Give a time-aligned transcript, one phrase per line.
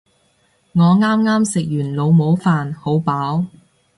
[0.73, 3.45] 我啱啱食完老母飯，好飽